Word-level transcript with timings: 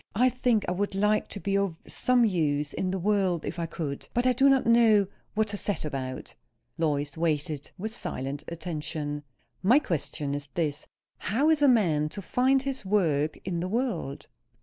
I 0.15 0.29
think 0.29 0.65
I 0.67 0.71
would 0.71 0.95
like 0.95 1.27
to 1.29 1.39
be 1.39 1.55
of 1.55 1.83
some 1.87 2.25
use 2.25 2.73
in 2.73 2.89
the 2.89 2.97
world, 2.97 3.45
if 3.45 3.59
I 3.59 3.67
could. 3.67 4.07
But 4.15 4.25
I 4.25 4.33
do 4.33 4.49
not 4.49 4.65
know 4.65 5.05
what 5.35 5.49
to 5.49 5.57
set 5.57 5.85
about." 5.85 6.33
Lois 6.75 7.15
waited, 7.15 7.69
with 7.77 7.93
silent 7.93 8.43
attention. 8.47 9.21
"My 9.61 9.77
question 9.77 10.33
is 10.33 10.47
this: 10.55 10.87
How 11.19 11.51
is 11.51 11.61
a 11.61 11.67
man 11.67 12.09
to 12.17 12.21
find 12.23 12.63
his 12.63 12.83
work 12.83 13.37
in 13.45 13.59
the 13.59 13.69
world?" 13.69 14.25